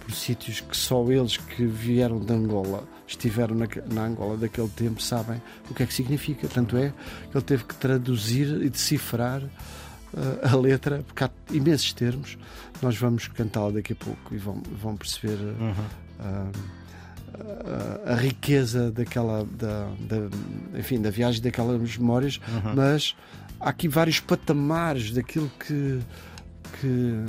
por 0.00 0.12
sítios 0.12 0.60
que 0.60 0.76
só 0.76 1.04
eles 1.10 1.36
que 1.36 1.64
vieram 1.64 2.18
de 2.18 2.32
Angola, 2.32 2.84
estiveram 3.06 3.54
na, 3.54 3.66
na 3.92 4.06
Angola 4.06 4.36
daquele 4.36 4.68
tempo, 4.68 5.00
sabem 5.00 5.40
o 5.70 5.74
que 5.74 5.82
é 5.82 5.86
que 5.86 5.94
significa. 5.94 6.48
Tanto 6.48 6.76
é 6.76 6.92
que 7.30 7.36
ele 7.36 7.44
teve 7.44 7.64
que 7.64 7.74
traduzir 7.74 8.62
e 8.62 8.68
decifrar 8.68 9.42
a 10.42 10.56
letra, 10.56 11.02
porque 11.06 11.24
há 11.24 11.30
imensos 11.50 11.92
termos. 11.92 12.36
Nós 12.82 12.96
vamos 12.96 13.28
cantá-la 13.28 13.70
daqui 13.72 13.92
a 13.92 13.96
pouco 13.96 14.34
e 14.34 14.38
vão, 14.38 14.62
vão 14.80 14.96
perceber. 14.96 15.36
Uhum. 15.38 15.74
ah, 16.20 16.46
a, 18.06 18.12
a 18.12 18.14
riqueza 18.16 18.90
daquela 18.90 19.44
da, 19.44 19.88
da- 20.00 20.78
enfim 20.78 21.00
da 21.00 21.10
viagem 21.10 21.40
daquelas 21.40 21.96
memórias 21.96 22.38
Uhum. 22.48 22.74
mas 22.74 23.16
há 23.60 23.70
aqui 23.70 23.88
vários 23.88 24.20
patamares 24.20 25.12
daquilo 25.12 25.50
que, 25.58 26.00
que 26.80 27.24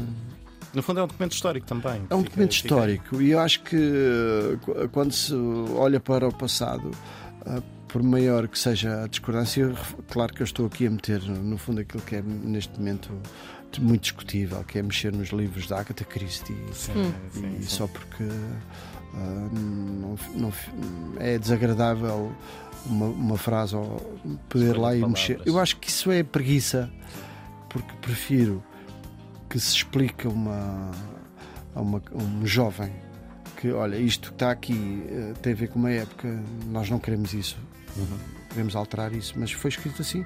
No 0.74 0.82
fundo 0.82 1.00
é 1.00 1.04
um 1.04 1.08
documento 1.08 1.34
histórico 1.34 1.68
também. 1.68 2.02
é 2.10 2.16
um 2.16 2.24
documento 2.24 2.54
fica- 2.56 2.68
histórico 2.68 3.22
e 3.22 3.32
eu 3.32 3.40
acho 3.40 3.62
que 3.62 3.76
eh, 3.78 4.58
qu- 4.62 4.90
quando 4.90 5.12
se 5.14 5.34
olha 5.76 6.00
para 6.00 6.28
o 6.28 6.34
passado 6.34 6.92
eh, 7.46 7.62
por 7.92 8.02
maior 8.04 8.48
que 8.48 8.58
seja 8.58 9.04
a 9.04 9.08
discordância 9.08 9.72
claro 10.10 10.34
que 10.34 10.42
eu 10.42 10.46
estou 10.46 10.66
aqui 10.66 10.88
a 10.88 10.90
meter 10.90 11.22
no 11.24 11.58
fundo 11.58 11.82
aquilo 11.82 12.02
que 12.04 12.16
é 12.16 12.22
neste 12.22 12.78
momento 12.80 13.10
muito 13.80 14.02
discutível 14.04 14.64
que 14.64 14.80
é 14.80 14.82
mexer 14.84 15.14
nos 15.14 15.30
livros 15.30 15.68
da 15.68 15.80
Agatha 15.80 16.04
Christie 16.06 16.56
Sim, 16.74 16.92
Hum. 16.96 17.12
sim, 17.32 17.56
e 17.60 17.64
sim. 17.64 17.70
só 17.70 17.88
porque 17.88 18.24
ah, 19.14 19.50
não, 19.54 20.16
não- 20.36 20.54
é 21.20 21.38
desagradável 21.38 22.32
uma, 22.86 23.06
uma 23.08 23.38
frase 23.38 23.76
ou 23.76 23.98
poder 24.50 24.78
lá 24.78 24.96
e 24.96 25.02
palavras. 25.02 25.12
mexer. 25.30 25.42
Eu 25.46 25.60
acho 25.60 25.78
que 25.78 25.90
isso 25.90 26.10
é 26.12 26.24
preguiça, 26.24 26.90
porque 27.70 27.92
prefiro 28.02 28.64
que 29.50 29.60
se 29.60 29.76
explique 29.76 30.26
a 30.26 30.30
uma, 30.30 30.92
a 31.76 31.82
uma, 31.82 32.02
a 32.14 32.18
um 32.18 32.46
jovem 32.46 32.92
que, 33.62 33.72
olha, 33.72 33.96
isto 33.96 34.30
que 34.30 34.36
está 34.36 34.50
aqui 34.50 35.04
eh, 35.08 35.34
tem 35.40 35.54
a 35.54 35.56
ver 35.56 35.68
com 35.68 35.78
uma 35.78 35.92
época, 35.92 36.28
nós 36.68 36.90
não 36.90 36.98
queremos 36.98 37.32
isso, 37.32 37.58
queremos 38.50 38.76
alterar 38.76 39.14
isso, 39.14 39.36
mas 39.38 39.52
foi 39.52 39.70
escrito 39.70 40.02
assim. 40.02 40.26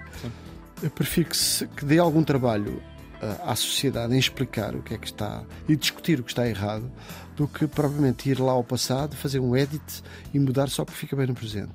Eu 0.82 0.90
prefiro 0.90 1.30
que, 1.30 1.36
se, 1.36 1.68
que 1.68 1.84
dê 1.84 2.00
algum 2.00 2.24
trabalho 2.24 2.82
eh, 3.22 3.36
à 3.44 3.54
sociedade 3.54 4.16
em 4.16 4.18
explicar 4.18 4.74
o 4.74 4.82
que 4.82 4.94
é 4.94 4.98
que 4.98 5.08
está 5.08 5.44
e 5.68 5.76
discutir 5.76 6.22
o 6.22 6.24
que 6.24 6.32
está 6.32 6.48
errado 6.48 6.90
do 7.36 7.46
que 7.46 7.68
propriamente 7.68 8.30
ir 8.30 8.40
lá 8.40 8.54
ao 8.54 8.64
passado, 8.64 9.18
fazer 9.18 9.40
um 9.40 9.54
edit 9.54 10.02
e 10.34 10.40
mudar 10.40 10.70
só 10.70 10.86
porque 10.86 11.00
fica 11.00 11.18
bem 11.18 11.28
no 11.28 11.36
presente. 11.36 11.74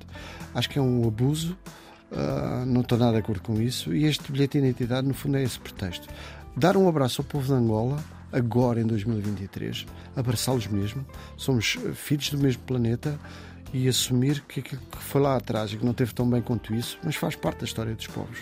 Acho 0.55 0.67
que 0.67 0.79
é 0.79 0.81
um 0.81 1.07
abuso, 1.07 1.55
ah, 2.11 2.63
não 2.65 2.81
estou 2.81 2.97
nada 2.97 3.13
de 3.13 3.19
acordo 3.19 3.41
com 3.43 3.61
isso 3.61 3.93
e 3.93 4.05
este 4.05 4.31
bilhete 4.31 4.59
de 4.59 4.65
identidade, 4.65 5.07
no 5.07 5.13
fundo, 5.13 5.37
é 5.37 5.43
esse 5.43 5.59
pretexto. 5.59 6.07
Dar 6.57 6.75
um 6.75 6.89
abraço 6.89 7.21
ao 7.21 7.25
povo 7.25 7.45
de 7.45 7.53
Angola, 7.53 8.03
agora 8.31 8.81
em 8.81 8.85
2023, 8.85 9.85
abraçá-los 10.15 10.67
mesmo, 10.67 11.05
somos 11.37 11.77
eh, 11.85 11.91
filhos 11.93 12.29
do 12.29 12.37
mesmo 12.37 12.63
planeta 12.63 13.19
e 13.73 13.87
assumir 13.87 14.41
que 14.41 14.59
aquilo 14.59 14.81
que 14.91 14.97
foi 14.97 15.21
lá 15.21 15.35
atrás 15.35 15.71
e 15.71 15.77
que 15.77 15.85
não 15.85 15.93
teve 15.93 16.13
tão 16.13 16.29
bem 16.29 16.41
quanto 16.41 16.73
isso, 16.73 16.99
mas 17.03 17.15
faz 17.15 17.35
parte 17.35 17.59
da 17.59 17.65
história 17.65 17.95
dos 17.95 18.07
povos. 18.07 18.39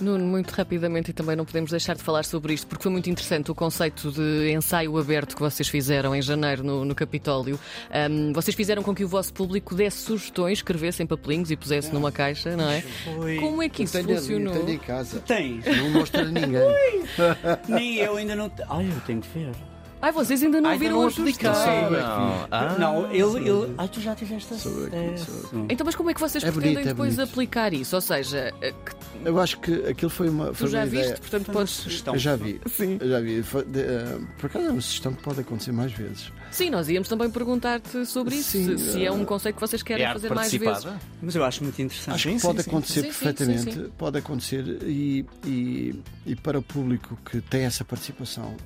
Nuno, 0.00 0.24
muito 0.24 0.50
rapidamente, 0.50 1.10
e 1.10 1.14
também 1.14 1.36
não 1.36 1.44
podemos 1.44 1.70
deixar 1.70 1.94
de 1.94 2.02
falar 2.02 2.24
sobre 2.24 2.54
isto, 2.54 2.66
porque 2.66 2.82
foi 2.82 2.92
muito 2.92 3.08
interessante 3.08 3.50
o 3.50 3.54
conceito 3.54 4.10
de 4.10 4.52
ensaio 4.52 4.96
aberto 4.98 5.34
que 5.34 5.40
vocês 5.40 5.68
fizeram 5.68 6.14
em 6.14 6.22
janeiro 6.22 6.64
no, 6.64 6.84
no 6.84 6.94
Capitólio. 6.94 7.58
Ahm, 7.90 8.32
vocês 8.32 8.54
fizeram 8.54 8.82
com 8.82 8.94
que 8.94 9.04
o 9.04 9.08
vosso 9.08 9.32
público 9.32 9.74
desse 9.74 9.98
sugestões, 9.98 10.58
escrevesse 10.58 11.02
em 11.02 11.06
papelinhos 11.06 11.50
e 11.50 11.56
pusesse 11.56 11.92
numa 11.92 12.10
caixa, 12.10 12.56
não 12.56 12.68
é? 12.68 12.80
Foi. 12.80 13.36
Como 13.36 13.62
é 13.62 13.68
que 13.68 13.84
isso 13.84 13.92
tenho, 13.92 14.18
funcionou? 14.18 14.54
tenho 14.54 14.70
em 14.70 14.78
casa. 14.78 15.20
Tens? 15.20 15.64
Não 15.64 15.90
mostro 15.90 16.20
a 16.20 16.24
ninguém. 16.24 17.04
Nem 17.68 17.96
eu 17.96 18.16
ainda 18.16 18.34
não. 18.34 18.50
Ai, 18.68 18.86
eu 18.86 19.00
tenho 19.06 19.20
que 19.20 19.38
ver. 19.38 19.71
Ai, 20.02 20.10
vocês 20.10 20.42
ainda 20.42 20.60
não 20.60 20.70
Ai, 20.70 20.78
viram 20.78 21.00
não 21.00 21.06
apliquei. 21.08 21.48
Não. 21.48 22.46
Ah, 22.50 22.76
não, 22.78 23.06
ele, 23.12 23.48
ele. 23.48 23.72
Ai, 23.78 23.88
tu 23.88 24.00
já 24.00 24.14
tiveste 24.16 24.52
acesso. 24.52 24.88
Então, 25.68 25.84
mas 25.84 25.94
como 25.94 26.10
é 26.10 26.14
que 26.14 26.20
vocês 26.20 26.42
É 26.42 26.50
pretendem 26.50 26.72
bonito, 26.74 26.86
é 26.88 26.90
depois 26.90 27.14
bonito. 27.14 27.30
aplicar 27.30 27.72
isso? 27.72 27.94
Ou 27.94 28.00
seja, 28.02 28.52
eh, 28.60 28.72
que 28.72 28.92
Eu 29.28 29.38
acho 29.38 29.58
que 29.60 29.72
aquilo 29.86 30.10
foi 30.10 30.28
uma, 30.28 30.48
tu 30.48 30.54
foi 30.54 30.68
já 30.70 30.78
uma 30.80 30.86
viste, 30.86 31.04
ideia. 31.04 31.18
portanto 31.18 31.52
podes. 31.52 31.70
sugestão. 31.72 32.14
Eu 32.14 32.18
já 32.18 32.34
vi. 32.36 32.60
Sim. 32.66 32.98
Eu 33.00 33.08
já 33.08 33.20
vi. 33.20 33.42
Foi 33.44 33.64
de- 33.64 33.80
eh, 33.80 34.18
por 34.38 34.46
acaso 34.46 34.66
é 34.66 34.70
uma 34.72 34.80
sugestão 34.80 35.12
que 35.14 35.22
pode 35.22 35.40
acontecer 35.40 35.70
mais 35.72 35.92
vezes. 35.92 36.32
Sim, 36.50 36.70
nós 36.70 36.88
íamos 36.88 37.08
também 37.08 37.30
perguntar-te 37.30 38.04
sobre 38.04 38.34
isso, 38.34 38.50
Sim, 38.50 38.76
se, 38.76 38.92
se 38.92 39.04
é 39.06 39.10
um 39.12 39.22
eh, 39.22 39.24
conceito 39.24 39.54
que 39.54 39.60
vocês 39.60 39.82
querem 39.82 40.04
é 40.04 40.12
fazer 40.12 40.28
mais 40.34 40.50
vezes. 40.50 40.66
participada? 40.66 41.00
Mas 41.22 41.34
eu 41.36 41.44
acho 41.44 41.62
muito 41.62 41.80
interessante. 41.80 42.14
Acho 42.14 42.28
Sim, 42.28 42.36
que 42.36 42.42
pode 42.42 42.62
sim. 42.62 42.70
acontecer 42.70 42.92
Sim, 42.94 43.00
sim, 43.12 43.18
perfeitamente. 43.24 43.62
sim, 43.62 43.70
sim. 43.84 43.92
Pode 43.96 44.18
acontecer 44.18 44.64
e, 44.82 45.24
e, 45.46 45.94
e 46.26 46.36
para 46.36 46.58
o 46.58 46.62
público 46.62 47.16
que 47.24 47.40
tem 47.40 47.62
essa 47.62 47.84
participação 47.84 48.56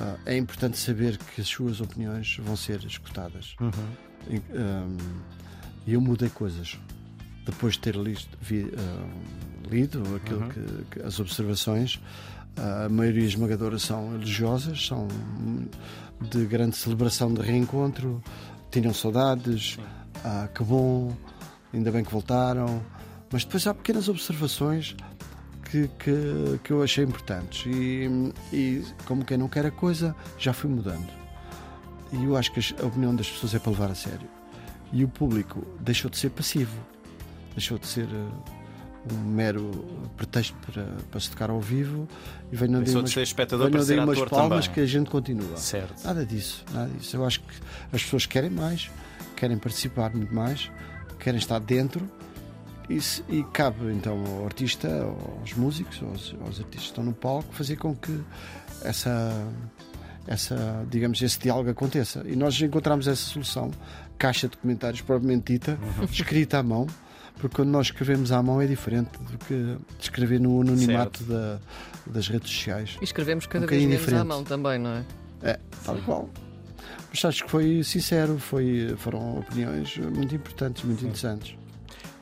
ah, 0.00 0.16
é 0.26 0.36
importante 0.36 0.78
saber 0.78 1.16
que 1.18 1.40
as 1.40 1.48
suas 1.48 1.80
opiniões 1.80 2.36
vão 2.42 2.56
ser 2.56 2.84
escutadas. 2.84 3.54
E 4.28 4.36
ahm, 4.56 4.96
e 5.86 5.92
eu 5.92 6.00
mudei 6.00 6.30
coisas 6.30 6.78
depois 7.44 7.74
de 7.74 7.80
ter 7.80 7.94
listo, 7.96 8.36
vi- 8.40 8.72
ah, 8.76 9.06
lido 9.70 10.02
aquilo 10.16 10.40
Uhum. 10.42 10.48
que, 10.48 10.84
que- 10.92 11.02
as 11.02 11.20
observações. 11.20 12.00
ah, 12.56 12.84
a 12.86 12.88
maioria 12.88 13.24
esmagadora 13.24 13.78
são 13.78 14.14
elogiosas, 14.14 14.86
são 14.86 15.08
de 16.30 16.46
grande 16.46 16.76
celebração 16.76 17.32
de 17.34 17.42
reencontro, 17.42 18.22
tinham 18.70 18.94
saudades, 18.94 19.76
ah, 20.24 20.48
que 20.54 20.62
bom, 20.64 21.14
ainda 21.72 21.90
bem 21.92 22.04
que 22.04 22.10
voltaram. 22.12 22.80
Mas 23.32 23.44
depois 23.44 23.66
há 23.66 23.74
pequenas 23.74 24.08
observações 24.08 24.94
que, 25.74 25.88
que, 25.98 26.60
que 26.62 26.70
eu 26.70 26.82
achei 26.82 27.04
importantes 27.04 27.66
e, 27.66 28.32
e 28.52 28.84
como 29.06 29.24
quem 29.24 29.36
não 29.36 29.48
quer 29.48 29.66
a 29.66 29.70
coisa, 29.72 30.14
já 30.38 30.52
fui 30.52 30.70
mudando. 30.70 31.08
E 32.12 32.24
eu 32.24 32.36
acho 32.36 32.52
que 32.52 32.60
a 32.80 32.86
opinião 32.86 33.14
das 33.14 33.28
pessoas 33.28 33.54
é 33.56 33.58
para 33.58 33.72
levar 33.72 33.90
a 33.90 33.94
sério. 33.94 34.28
E 34.92 35.02
o 35.02 35.08
público 35.08 35.66
deixou 35.80 36.08
de 36.08 36.16
ser 36.16 36.30
passivo, 36.30 36.78
deixou 37.56 37.76
de 37.76 37.88
ser 37.88 38.04
eh, 38.04 39.12
um 39.12 39.18
mero 39.18 39.68
pretexto 40.16 40.56
para, 40.64 40.86
para 41.10 41.20
se 41.20 41.30
tocar 41.30 41.50
ao 41.50 41.60
vivo 41.60 42.06
e 42.52 42.56
venham 42.56 42.78
umas, 42.78 43.04
de 43.04 43.10
ser 43.10 43.22
espectador 43.22 43.68
para 43.68 43.82
venham 43.82 44.06
daí 44.06 44.16
umas 44.16 44.28
palmas 44.28 44.66
também. 44.66 44.74
que 44.74 44.80
a 44.80 44.86
gente 44.86 45.10
continua. 45.10 45.56
Certo. 45.56 46.04
Nada 46.04 46.24
disso, 46.24 46.64
nada 46.72 46.88
disso. 46.90 47.16
Eu 47.16 47.24
acho 47.26 47.40
que 47.40 47.54
as 47.92 48.00
pessoas 48.00 48.26
querem 48.26 48.50
mais, 48.50 48.88
querem 49.34 49.58
participar 49.58 50.14
muito 50.14 50.32
mais, 50.32 50.70
querem 51.18 51.38
estar 51.40 51.58
dentro 51.58 52.08
e, 52.88 53.00
se- 53.00 53.22
e 53.28 53.42
cabe 53.44 53.92
então 53.92 54.22
ao 54.38 54.44
artista, 54.44 54.88
aos 55.40 55.54
músicos, 55.54 56.00
aos, 56.02 56.34
aos 56.40 56.58
artistas 56.60 56.80
que 56.82 56.86
estão 56.88 57.04
no 57.04 57.12
palco, 57.12 57.52
fazer 57.54 57.76
com 57.76 57.94
que 57.94 58.20
essa, 58.82 59.46
essa, 60.26 60.86
digamos, 60.90 61.20
esse 61.22 61.38
diálogo 61.38 61.70
aconteça. 61.70 62.22
E 62.26 62.36
nós 62.36 62.60
encontramos 62.60 63.06
essa 63.06 63.22
solução, 63.22 63.70
caixa 64.18 64.48
de 64.48 64.56
comentários 64.56 65.00
propriamente 65.02 65.52
dita, 65.52 65.78
escrita 66.10 66.58
à 66.58 66.62
mão. 66.62 66.86
Porque 67.36 67.56
quando 67.56 67.70
nós 67.70 67.86
escrevemos 67.86 68.30
à 68.30 68.40
mão 68.40 68.60
é 68.62 68.66
diferente 68.66 69.10
do 69.18 69.36
que 69.38 69.76
escrever 69.98 70.38
no 70.38 70.60
anonimato 70.60 71.24
da- 71.24 71.58
das 72.06 72.28
redes 72.28 72.48
sociais. 72.48 72.96
E 73.00 73.04
escrevemos 73.04 73.44
cada 73.46 73.64
Um 73.66 73.68
vez 73.68 73.82
menos 73.82 73.96
à 73.96 73.98
diferente. 74.04 74.26
mão 74.28 74.44
também, 74.44 74.78
não 74.78 74.90
é? 74.90 75.04
É, 75.42 75.58
tal 75.84 75.96
qual. 76.02 76.30
Mas 77.10 77.24
acho 77.24 77.44
que 77.44 77.50
foi 77.50 77.82
sincero, 77.82 78.38
foi, 78.38 78.94
foram 78.98 79.40
opiniões 79.40 79.96
muito 79.98 80.32
importantes, 80.34 80.84
muito 80.84 81.00
interessantes. 81.04 81.56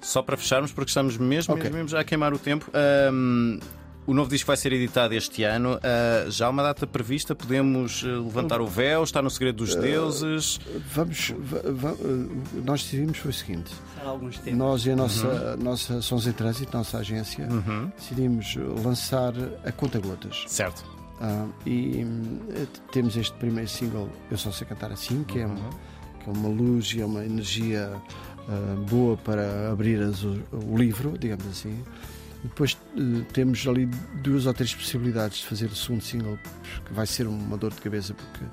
Só 0.03 0.21
para 0.23 0.37
fecharmos, 0.37 0.73
porque 0.73 0.91
estamos 0.91 1.17
mesmo, 1.17 1.55
Ok. 1.55 1.63
mesmo, 1.65 1.77
mesmo 1.77 1.89
já 1.91 2.01
a 2.01 2.05
queimar 2.05 2.35
o 2.35 2.39
tempo. 2.39 2.71
ahm, 2.75 3.59
o 4.05 4.13
novo 4.13 4.29
disco 4.29 4.49
vai 4.49 4.57
ser 4.57 4.73
editado 4.73 5.15
este 5.15 5.45
ano. 5.45 5.79
ah, 5.81 6.29
já 6.29 6.47
há 6.47 6.51
uma 6.51 6.63
data 6.65 6.87
prevista? 6.89 7.37
Podemos 7.37 8.03
eh, 8.05 8.09
levantar 8.09 8.61
o 8.61 8.67
véu? 8.67 9.05
Está 9.05 9.23
no 9.23 9.31
segredo 9.31 9.59
dos 9.59 9.77
deuses? 9.77 10.59
Vamos, 10.93 11.33
va- 11.39 11.61
va- 11.71 11.93
eh, 12.01 12.61
nós 12.65 12.83
decidimos 12.83 13.19
foi 13.19 13.31
o 13.31 13.35
seguinte: 13.35 13.73
Há 14.05 14.09
alguns 14.09 14.39
tempos. 14.39 14.59
nós 14.59 14.85
e 14.87 14.91
a 14.91 14.97
nossa, 14.97 15.57
nossa 15.57 16.03
Sons 16.03 16.27
em 16.27 16.33
Trânsito, 16.33 16.77
nossa 16.77 16.99
agência, 16.99 17.47
Uhum. 17.49 17.93
decidimos 17.97 18.57
lançar 18.85 19.33
a 19.65 19.71
conta 19.71 20.01
gotas. 20.01 20.45
Certo. 20.49 20.85
Ah, 21.21 21.47
e 21.65 22.05
eh, 22.51 22.67
temos 22.91 23.17
este 23.17 23.35
primeiro 23.35 23.71
single, 23.71 24.09
Eu 24.29 24.37
Só 24.37 24.51
Sei 24.51 24.67
Cantar 24.67 24.91
Assim, 24.91 25.23
que 25.23 25.39
é, 25.39 25.47
Uhum. 25.47 25.53
uma, 25.55 25.71
que 26.25 26.29
é 26.29 26.33
uma 26.33 26.49
luz 26.49 26.93
e 26.93 27.01
é 27.01 27.07
uma 27.07 27.25
energia 27.25 27.93
ah, 28.49 28.77
boa 28.89 29.17
para 29.17 29.71
abrir 29.71 30.01
as- 30.03 30.23
o, 30.25 30.77
livro, 30.77 31.17
digamos 31.19 31.47
assim. 31.47 31.83
Depois 32.45 32.77
eh, 32.97 33.01
temos 33.33 33.65
ali 33.69 33.87
duas 34.21 34.47
ou 34.47 34.53
três 34.55 34.75
possibilidades 34.75 35.39
de 35.39 35.47
fazer 35.47 35.67
o 35.67 35.77
segundo 35.77 36.03
single, 36.03 36.37
que 36.85 36.93
vai 36.93 37.07
ser 37.07 37.29
uma 37.29 37.57
dor 37.57 37.73
de 37.73 37.81
cabeça, 37.81 38.15
porque 38.15 38.45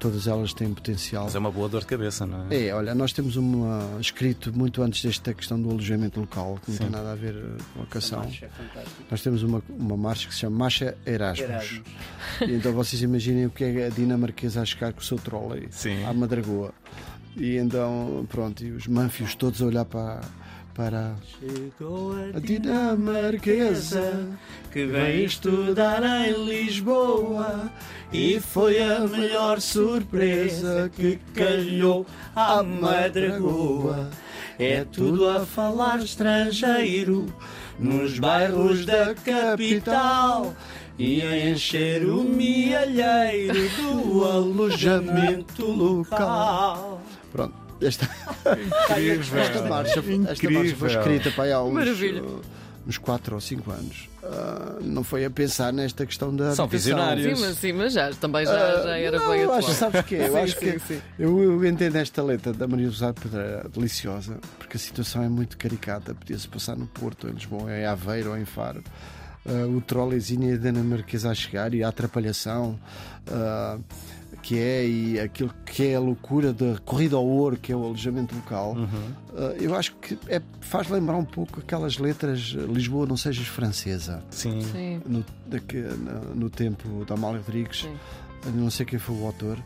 todas 0.00 0.26
elas 0.26 0.52
têm 0.52 0.74
potencial. 0.74 1.26
Mas 1.26 1.36
é 1.36 1.38
uma 1.38 1.52
boa 1.52 1.68
dor 1.68 1.82
de 1.82 1.86
cabeça, 1.86 2.26
não 2.26 2.44
é? 2.50 2.66
É, 2.66 2.74
olha, 2.74 2.92
nós 2.92 3.12
temos 3.12 3.36
uma 3.36 3.98
escrito 4.00 4.52
muito 4.52 4.82
antes 4.82 5.00
desta 5.04 5.32
questão 5.32 5.62
do 5.62 5.70
alojamento 5.70 6.18
local, 6.18 6.58
que 6.64 6.72
não 6.72 6.78
tem 6.78 6.90
nada 6.90 7.12
a 7.12 7.14
ver 7.14 7.36
eh, 7.36 7.62
com 7.72 7.82
a 7.84 7.86
canção. 7.86 8.18
Marcha 8.18 8.46
é. 8.46 8.84
Nós 9.08 9.22
temos 9.22 9.44
uma, 9.44 9.62
uma 9.68 9.96
marcha 9.96 10.26
que 10.26 10.34
se 10.34 10.40
chama 10.40 10.56
Marcha 10.58 10.98
Erasmus. 11.06 11.48
Erasmus. 11.48 11.82
E 12.40 12.52
então 12.52 12.72
vocês 12.72 13.00
imaginem 13.00 13.46
o 13.46 13.50
que 13.50 13.62
é 13.62 13.86
a 13.86 13.90
dinamarquesa 13.90 14.60
a 14.60 14.64
chegar 14.64 14.92
com 14.92 15.00
o 15.00 15.04
seu 15.04 15.18
trolley 15.18 15.68
Sim. 15.70 16.04
à 16.04 16.12
Madragoa. 16.12 16.74
E 17.36 17.58
então, 17.58 18.26
pronto, 18.30 18.64
e 18.64 18.70
os 18.70 18.86
manfios 18.86 19.34
todos 19.34 19.60
a 19.60 19.66
olhar 19.66 19.84
para, 19.84 20.22
para 20.74 21.16
Chegou 21.38 22.14
a 22.34 22.38
dinamarquesa 22.40 24.26
que 24.72 24.86
vem 24.86 25.24
estudar 25.24 26.02
em 26.02 26.32
Lisboa 26.46 27.70
e 28.10 28.40
foi 28.40 28.82
a 28.82 29.00
melhor 29.00 29.60
surpresa 29.60 30.90
que 30.96 31.18
calhou 31.34 32.06
à 32.34 32.62
Madragoa. 32.62 34.08
É 34.58 34.86
tudo 34.90 35.28
a 35.28 35.44
falar 35.44 35.98
estrangeiro 35.98 37.26
nos 37.78 38.18
bairros 38.18 38.86
da 38.86 39.14
capital 39.14 40.54
e 40.98 41.20
a 41.20 41.50
encher 41.50 42.06
o 42.06 42.22
mielheiro 42.22 43.68
do 43.76 44.24
alojamento 44.24 45.66
local. 45.66 47.02
Pronto, 47.36 47.54
esta, 47.80 48.08
Incrível. 48.90 49.40
esta, 49.40 49.62
marcha, 49.68 50.00
esta 50.00 50.02
marcha 50.02 50.02
foi 50.02 50.14
Incrível. 50.14 50.86
escrita 50.88 51.30
para 51.32 51.44
aí 51.44 51.52
há 51.52 51.62
uns, 51.62 51.74
Maravilha. 51.74 52.22
uh, 52.22 52.40
uns 52.86 52.96
4 52.98 53.34
ou 53.34 53.40
5 53.40 53.70
anos. 53.70 54.08
Ah, 54.24 54.78
não 54.80 55.04
foi 55.04 55.24
a 55.24 55.30
pensar 55.30 55.72
nesta 55.72 56.04
questão 56.06 56.34
da 56.34 56.54
São 56.54 56.66
visionários. 56.66 57.38
Sim, 57.38 57.44
mas, 57.46 57.58
sim, 57.58 57.72
mas 57.72 57.92
já, 57.92 58.10
também 58.14 58.44
já, 58.46 58.52
Ah, 58.52 58.82
já 58.82 58.96
era 58.98 59.18
não, 59.18 59.30
bem 59.30 59.40
eu 59.42 59.52
acho, 59.52 59.72
sabes 59.74 60.00
o 60.00 60.04
quê? 60.04 60.16
Eu 60.20 60.32
Sim, 60.32 60.38
acho 60.38 60.56
que 60.56 60.72
sim, 60.72 60.78
sim. 60.78 61.02
Eu, 61.18 61.38
eu 61.42 61.64
entendo 61.66 61.96
esta 61.96 62.22
letra 62.22 62.52
da 62.52 62.66
Maria 62.66 62.88
José 62.88 63.12
Pedreira 63.12 63.68
deliciosa, 63.72 64.38
porque 64.58 64.76
a 64.76 64.80
situação 64.80 65.22
é 65.22 65.28
muito 65.28 65.56
caricata. 65.58 66.14
Podia-se 66.14 66.48
passar 66.48 66.76
no 66.76 66.86
Porto, 66.86 67.28
em 67.28 67.32
Lisboa, 67.32 67.70
em 67.70 67.84
Aveiro 67.84 68.30
ou 68.30 68.36
em 68.38 68.44
Faro. 68.44 68.82
Ah, 69.44 69.66
o 69.68 69.80
trolleyzinho 69.80 70.50
e 70.50 70.54
a 70.54 70.56
dinamarquesa 70.56 71.30
a 71.30 71.34
chegar 71.34 71.72
e 71.74 71.84
a 71.84 71.88
atrapalhação. 71.88 72.78
ah, 73.30 73.78
que 74.46 74.58
é 74.60 74.86
e 74.86 75.18
aquilo 75.18 75.50
que 75.64 75.88
é 75.88 75.96
a 75.96 76.00
loucura 76.00 76.52
da 76.52 76.78
corrida 76.84 77.16
ao 77.16 77.26
ouro, 77.26 77.56
que 77.56 77.72
é 77.72 77.76
o 77.76 77.82
alojamento 77.82 78.32
local, 78.34 78.74
Uhum. 78.76 78.86
uh, 79.34 79.40
eu 79.60 79.74
acho 79.74 79.92
que 79.96 80.16
é, 80.28 80.40
faz 80.60 80.88
lembrar 80.88 81.16
um 81.16 81.24
pouco 81.24 81.58
aquelas 81.58 81.98
letras 81.98 82.54
uh, 82.54 82.60
Lisboa 82.72 83.06
não 83.06 83.16
sejas 83.16 83.48
francesa, 83.48 84.22
Sim. 84.30 84.60
Sim. 84.70 85.02
no, 85.04 85.24
daqui- 85.48 85.78
no, 85.78 86.34
no 86.36 86.48
tempo 86.50 87.04
da 87.04 87.14
Amália 87.14 87.40
Rodrigues, 87.40 87.80
Sim. 87.80 87.96
não 88.54 88.70
sei 88.70 88.86
quem 88.86 89.00
foi 89.00 89.16
o 89.16 89.26
autor. 89.26 89.58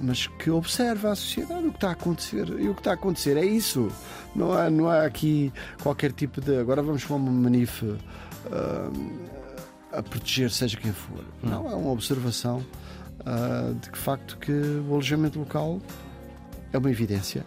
Mas 0.00 0.26
que 0.26 0.50
observa 0.50 1.12
a 1.12 1.14
sociedade, 1.14 1.66
o 1.66 1.70
que 1.70 1.76
está 1.76 1.90
a 1.90 1.92
acontecer. 1.92 2.48
E 2.58 2.68
o 2.68 2.74
que 2.74 2.80
está 2.80 2.92
a 2.92 2.94
acontecer 2.94 3.36
é 3.36 3.44
isso. 3.44 3.88
Não 4.34 4.52
há, 4.52 4.68
não 4.70 4.88
há 4.88 5.04
aqui 5.04 5.52
qualquer 5.82 6.10
tipo 6.12 6.40
de. 6.40 6.56
Agora 6.56 6.82
vamos 6.82 7.04
para 7.04 7.14
uma 7.14 7.30
manif 7.30 7.82
uh, 7.84 7.98
a 9.92 10.02
proteger 10.02 10.50
seja 10.50 10.76
quem 10.78 10.92
for. 10.92 11.24
Não, 11.42 11.70
é 11.70 11.74
uma 11.74 11.90
observação 11.92 12.64
uh, 13.26 13.74
de 13.74 13.90
que 13.90 13.98
facto 13.98 14.36
que 14.38 14.52
o 14.52 14.92
alojamento 14.92 15.38
local 15.38 15.80
é 16.72 16.78
uma 16.78 16.90
evidência 16.90 17.44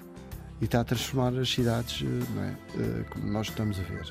e 0.62 0.66
está 0.66 0.82
a 0.82 0.84
transformar 0.84 1.38
as 1.40 1.50
cidades, 1.50 2.02
uh, 2.02 2.06
não 2.36 2.44
é? 2.44 2.50
Uh, 2.76 3.06
como 3.10 3.28
nós 3.32 3.48
estamos 3.48 3.80
a 3.80 3.84
ver. 3.84 4.06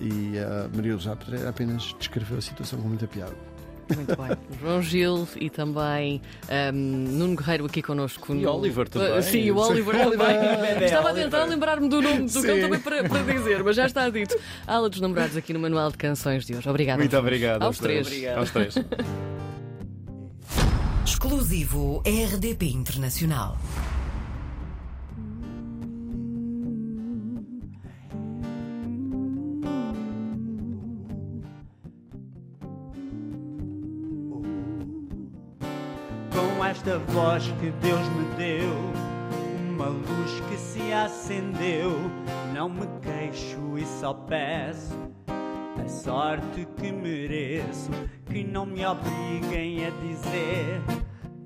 E 0.00 0.38
a 0.38 0.68
Maria 0.74 0.94
Luzá 0.94 1.14
Pedreira 1.14 1.48
apenas 1.48 1.94
descreveu 1.98 2.38
a 2.38 2.40
situação 2.40 2.80
com 2.80 2.88
muita 2.88 3.06
piada. 3.06 3.34
Muito 3.94 4.16
bem. 4.16 4.36
João 4.60 4.82
Gil 4.82 5.28
e 5.36 5.50
também 5.50 6.20
ahm, 6.48 6.72
Nuno 6.74 7.36
Guerreiro 7.36 7.66
aqui 7.66 7.82
connosco. 7.82 8.34
E 8.34 8.40
no- 8.42 8.52
Oliver 8.56 8.88
também. 8.88 9.12
Ah, 9.12 9.22
Sim, 9.22 9.50
o 9.50 9.58
Oliver 9.58 9.94
também. 9.94 10.36
Estava 10.84 11.10
a 11.10 11.14
tentar 11.14 11.44
lembrar-me 11.44 11.88
do 11.88 12.00
nome 12.00 12.28
do 12.28 12.42
cão 12.42 12.60
também 12.60 12.80
para, 12.80 13.08
para 13.08 13.22
dizer, 13.22 13.62
mas 13.62 13.76
já 13.76 13.86
está 13.86 14.08
dito. 14.08 14.36
Ala 14.66 14.88
dos 14.88 15.00
namorados 15.00 15.36
aqui 15.36 15.52
no 15.52 15.60
Manual 15.60 15.90
de 15.90 15.98
Canções 15.98 16.44
de 16.46 16.56
hoje. 16.56 16.68
Obrigada. 16.68 16.98
Muito 16.98 17.16
obrigado. 17.16 17.62
Aos 17.62 17.78
três. 17.78 18.08
Aos 18.36 18.50
três. 18.50 18.74
Exclusivo 21.04 22.02
RDP 22.06 22.70
Internacional. 22.70 23.58
com 36.32 36.64
esta 36.64 36.98
voz 36.98 37.44
que 37.60 37.70
Deus 37.70 38.08
me 38.08 38.24
deu, 38.36 38.72
uma 39.70 39.88
luz 39.88 40.40
que 40.48 40.56
se 40.56 40.90
acendeu. 40.92 41.92
Não 42.54 42.70
me 42.70 42.86
queixo 43.02 43.76
e 43.76 43.84
só 44.00 44.14
peço 44.14 44.96
a 45.84 45.88
sorte 45.88 46.66
que 46.76 46.90
mereço, 46.90 47.90
que 48.34 48.42
não 48.42 48.66
me 48.66 48.84
obriguem 48.84 49.86
a 49.86 49.90
dizer, 49.90 50.82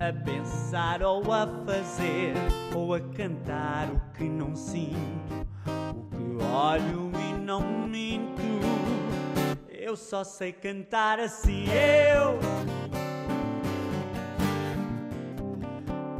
a 0.00 0.10
pensar 0.24 1.02
ou 1.02 1.20
a 1.30 1.46
fazer, 1.66 2.32
ou 2.74 2.94
a 2.94 3.00
cantar 3.14 3.90
o 3.90 4.00
que 4.16 4.24
não 4.24 4.54
sinto, 4.54 5.46
o 5.94 6.08
que 6.16 6.42
olho 6.42 7.10
e 7.14 7.34
não 7.44 7.60
minto. 7.86 8.40
Eu 9.68 9.96
só 9.96 10.24
sei 10.24 10.50
cantar 10.50 11.20
assim, 11.20 11.66
eu. 11.66 12.38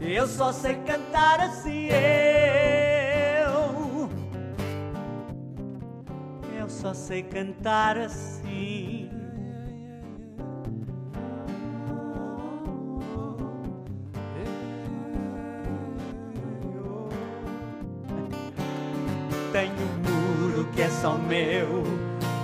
Eu 0.02 0.26
só 0.26 0.52
sei 0.52 0.74
cantar 0.82 1.40
assim, 1.40 1.86
eu. 1.86 3.48
Eu 6.60 6.68
só 6.68 6.92
sei 6.92 7.22
cantar 7.22 7.96
assim. 7.96 8.87
Só 21.08 21.16
meu, 21.16 21.82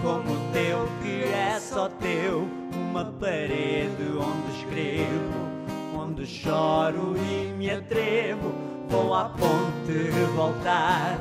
como 0.00 0.32
o 0.32 0.52
teu 0.52 0.88
que 1.02 1.24
é 1.24 1.60
só 1.60 1.90
teu. 1.90 2.48
Uma 2.74 3.04
parede 3.04 4.04
onde 4.16 4.58
escrevo 4.58 5.44
onde 5.96 6.24
choro 6.26 7.14
e 7.16 7.52
me 7.56 7.70
atrevo, 7.70 8.54
vou 8.88 9.12
à 9.14 9.28
ponte 9.28 10.10
voltar, 10.34 11.18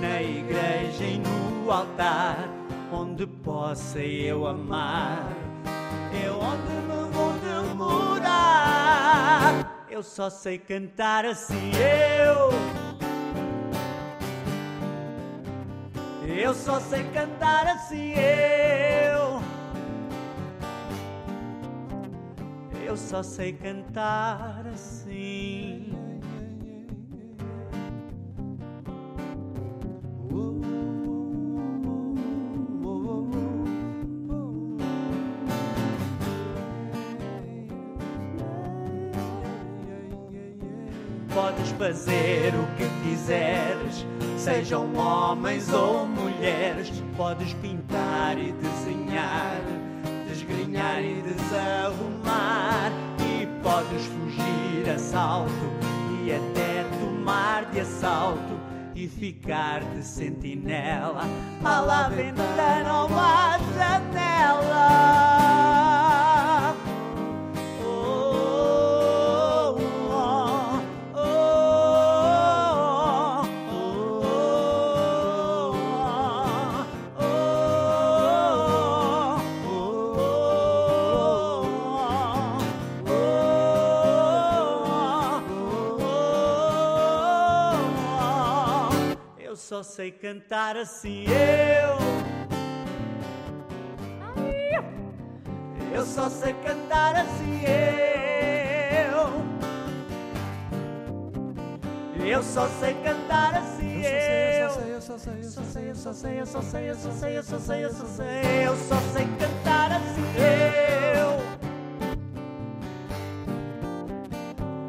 na 0.00 0.22
igreja 0.22 1.04
e 1.04 1.18
no 1.18 1.70
altar, 1.70 2.48
onde 2.92 3.26
possa 3.26 4.00
eu 4.00 4.46
amar, 4.46 5.26
eu 6.24 6.38
onde 6.38 6.72
me 6.86 7.04
vou 7.12 7.32
demorar, 7.38 8.26
eu 9.88 10.02
só 10.02 10.28
sei 10.28 10.58
cantar 10.58 11.24
assim, 11.24 11.70
eu. 11.76 12.83
Eu 16.36 16.52
só 16.52 16.80
sei 16.80 17.04
cantar 17.10 17.68
assim, 17.68 18.12
eu. 18.12 19.40
Eu 22.84 22.96
só 22.96 23.22
sei 23.22 23.52
cantar 23.52 24.66
assim. 24.66 25.92
Podes 41.32 41.70
fazer 41.72 42.52
o 42.54 42.66
que 42.76 43.08
quiseres, 43.08 44.06
sejam 44.44 44.94
homens 44.94 45.72
ou 45.72 46.06
mulheres. 46.06 46.92
Podes 47.16 47.54
pintar 47.54 48.38
e 48.38 48.52
desenhar, 48.52 49.60
desgrenhar 50.28 51.02
e 51.02 51.22
desarrumar. 51.22 52.92
E 53.20 53.46
podes 53.62 54.04
fugir 54.04 54.90
a 54.94 54.98
salto 54.98 55.50
e 56.22 56.30
até 56.30 56.84
tomar 57.00 57.64
de 57.70 57.80
assalto 57.80 58.60
e 58.94 59.08
ficar 59.08 59.82
de 59.82 60.02
sentinela 60.02 61.22
à 61.64 61.80
la 61.80 62.08
ventana 62.10 63.02
ou. 63.02 63.14
Sei 89.84 90.10
cantar 90.10 90.76
assim, 90.76 91.26
eu. 91.28 91.98
Eu 95.94 96.04
só 96.04 96.28
sei 96.28 96.52
cantar 96.54 97.14
assim, 97.14 97.60
eu. 97.62 99.44
Eu 102.26 102.42
só 102.42 102.66
sei 102.80 102.94
cantar 102.94 103.54
assim, 103.54 104.02
eu. 104.02 104.70
Eu 104.88 105.00
só 105.00 105.18
sei, 105.18 105.38
eu 105.40 105.50
só 105.50 105.62
sei, 105.62 105.90
eu 105.90 105.94
só 105.94 106.12
sei, 106.12 106.40
eu 106.40 106.46
só 106.46 106.62
sei, 106.62 106.90
eu 106.90 106.96
só 106.96 107.10
sei, 107.12 107.38
eu 107.38 107.42
só 107.44 107.58
sei, 107.58 107.84
eu 107.84 107.92
só 107.92 108.06
sei, 108.06 108.66
eu 108.66 108.76
só 108.76 108.96
sei 109.12 109.26
cantar 109.38 109.92
assim, 109.92 110.24
eu. 110.40 111.44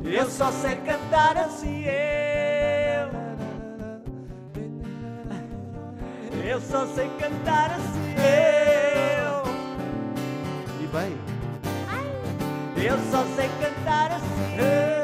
Eu 0.09 0.29
só 0.29 0.49
sei 0.51 0.75
cantar 0.77 1.37
assim, 1.37 1.83
só 6.69 6.85
sei 6.87 7.09
cantar 7.19 7.71
assim, 7.71 8.15
eu. 8.17 9.43
E 10.81 10.87
bem, 10.87 11.17
Eu 12.77 12.97
só 13.11 13.23
sei 13.35 13.49
cantar 13.59 14.11
assim, 14.11 14.57
eu. 14.57 14.94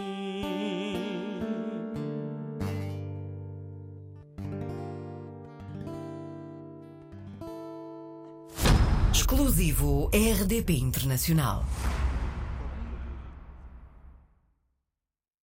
Exclusivo 9.11 10.11
RDP 10.13 10.73
Internacional. 10.73 11.65